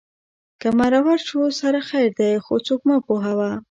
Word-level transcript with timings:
که 0.61 0.69
مرور 0.79 1.17
شو 1.27 1.41
سره 1.59 1.79
خیر 1.89 2.09
دی 2.17 2.33
خو 2.45 2.55
څوک 2.67 2.81
مه 2.89 2.97
پوهوه 3.05 3.51